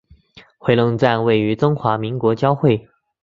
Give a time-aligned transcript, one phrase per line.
[0.57, 2.87] 回龙站位于中华民国交会。